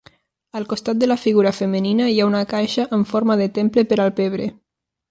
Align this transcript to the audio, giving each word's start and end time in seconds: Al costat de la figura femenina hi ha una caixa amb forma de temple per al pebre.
Al 0.59 0.63
costat 0.71 0.99
de 1.03 1.09
la 1.11 1.17
figura 1.25 1.51
femenina 1.57 2.09
hi 2.09 2.17
ha 2.17 2.27
una 2.33 2.43
caixa 2.55 2.89
amb 2.99 3.13
forma 3.13 3.39
de 3.45 3.51
temple 3.61 3.89
per 3.93 4.01
al 4.07 4.15
pebre. 4.23 4.55